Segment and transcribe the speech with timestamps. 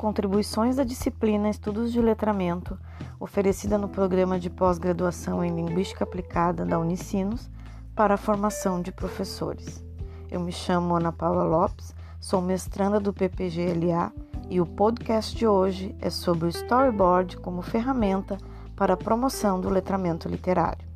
[0.00, 2.78] Contribuições da disciplina Estudos de Letramento,
[3.20, 7.50] oferecida no programa de pós-graduação em Linguística Aplicada da Unicinos
[7.94, 9.84] para a formação de professores.
[10.30, 14.10] Eu me chamo Ana Paula Lopes, sou mestranda do PPGLA
[14.48, 18.38] e o podcast de hoje é sobre o storyboard como ferramenta
[18.74, 20.88] para a promoção do letramento literário.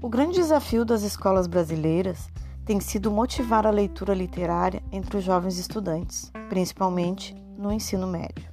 [0.00, 2.30] O grande desafio das escolas brasileiras
[2.66, 8.50] tem sido motivar a leitura literária entre os jovens estudantes, principalmente no ensino médio.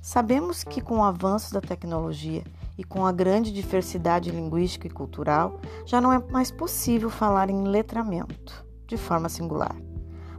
[0.00, 2.44] Sabemos que, com o avanço da tecnologia
[2.78, 7.64] e com a grande diversidade linguística e cultural, já não é mais possível falar em
[7.64, 9.74] letramento de forma singular,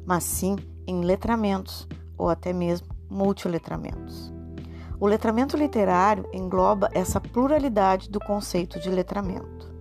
[0.05, 0.55] mas sim
[0.87, 1.85] em letramentos
[2.17, 4.31] ou até mesmo multiletramentos.
[4.97, 9.75] O letramento literário engloba essa pluralidade do conceito de letramento.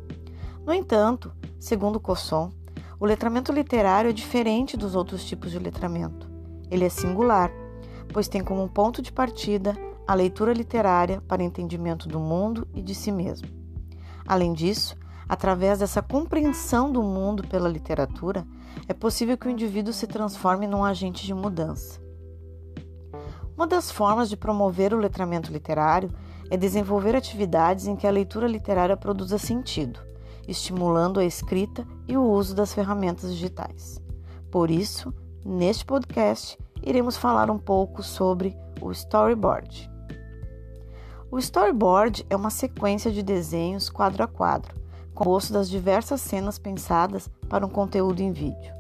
[0.67, 2.51] No entanto, segundo Cosson,
[2.99, 6.31] o letramento literário é diferente dos outros tipos de letramento.
[6.71, 7.51] Ele é singular,
[8.13, 12.95] pois tem como ponto de partida a leitura literária para entendimento do mundo e de
[12.95, 13.49] si mesmo.
[14.27, 14.97] Além disso,
[15.29, 18.47] através dessa compreensão do mundo pela literatura,
[18.89, 22.01] é possível que o indivíduo se transforme num agente de mudança.
[23.55, 26.11] Uma das formas de promover o letramento literário
[26.51, 30.06] é desenvolver atividades em que a leitura literária produza sentido
[30.47, 34.01] estimulando a escrita e o uso das ferramentas digitais.
[34.51, 35.13] Por isso,
[35.45, 39.91] neste podcast, iremos falar um pouco sobre o storyboard.
[41.31, 44.75] O storyboard é uma sequência de desenhos quadro a quadro,
[45.15, 48.75] composto das diversas cenas pensadas para um conteúdo em vídeo.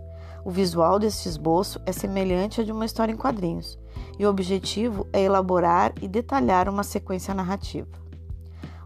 [0.44, 3.76] O visual deste esboço é semelhante a de uma história em quadrinhos,
[4.16, 8.05] e o objetivo é elaborar e detalhar uma sequência narrativa.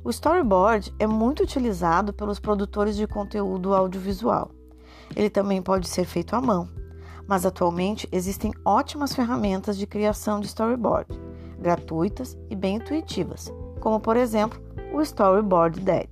[0.03, 4.51] O storyboard é muito utilizado pelos produtores de conteúdo audiovisual.
[5.15, 6.69] Ele também pode ser feito à mão,
[7.27, 11.21] mas atualmente existem ótimas ferramentas de criação de storyboard,
[11.59, 14.59] gratuitas e bem intuitivas, como por exemplo
[14.95, 16.09] o Storyboard Dead.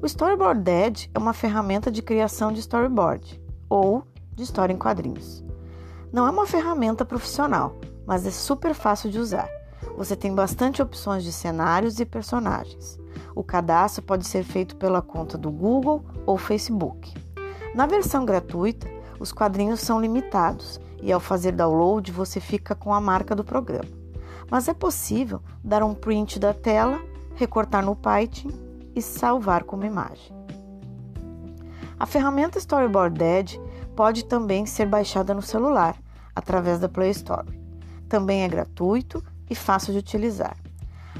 [0.00, 4.02] O Storyboard Dead é uma ferramenta de criação de storyboard ou
[4.34, 5.44] de história em quadrinhos.
[6.10, 9.48] Não é uma ferramenta profissional, mas é super fácil de usar.
[9.96, 12.98] Você tem bastante opções de cenários e personagens.
[13.34, 17.14] O cadastro pode ser feito pela conta do Google ou Facebook.
[17.74, 18.88] Na versão gratuita,
[19.18, 23.88] os quadrinhos são limitados e ao fazer download você fica com a marca do programa.
[24.50, 27.00] Mas é possível dar um print da tela,
[27.34, 28.50] recortar no Python
[28.94, 30.36] e salvar como imagem.
[31.98, 33.60] A ferramenta Storyboard Dead
[33.96, 35.96] pode também ser baixada no celular
[36.34, 37.46] através da Play Store.
[38.08, 40.56] Também é gratuito e fácil de utilizar.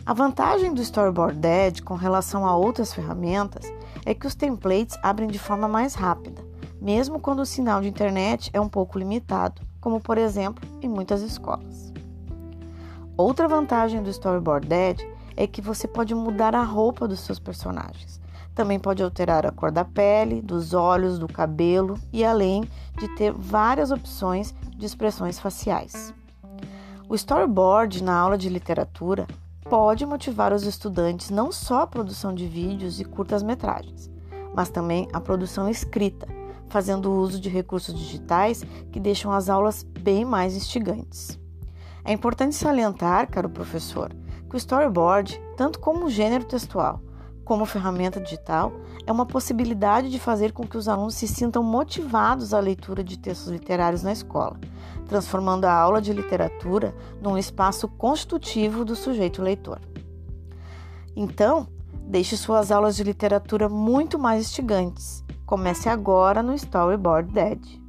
[0.05, 3.71] A vantagem do Storyboard Dead com relação a outras ferramentas
[4.05, 6.43] é que os templates abrem de forma mais rápida,
[6.81, 11.23] mesmo quando o sinal de internet é um pouco limitado, como por exemplo em muitas
[11.23, 11.93] escolas.
[13.17, 15.01] Outra vantagem do Storyboard Dead
[15.37, 18.21] é que você pode mudar a roupa dos seus personagens.
[18.55, 22.65] Também pode alterar a cor da pele, dos olhos, do cabelo e além
[22.99, 26.13] de ter várias opções de expressões faciais.
[27.09, 29.27] O storyboard na aula de literatura
[29.69, 34.11] pode motivar os estudantes não só a produção de vídeos e curtas-metragens,
[34.55, 36.27] mas também a produção escrita,
[36.69, 41.39] fazendo uso de recursos digitais que deixam as aulas bem mais instigantes.
[42.05, 44.13] É importante salientar, caro professor,
[44.49, 47.01] que o storyboard, tanto como gênero textual,
[47.45, 48.73] como ferramenta digital,
[49.07, 53.19] é uma possibilidade de fazer com que os alunos se sintam motivados à leitura de
[53.19, 54.59] textos literários na escola,
[55.09, 59.81] transformando a aula de literatura num espaço constitutivo do sujeito leitor.
[61.15, 61.67] Então,
[62.07, 65.25] deixe suas aulas de literatura muito mais instigantes.
[65.45, 67.82] Comece agora no Storyboard Dead.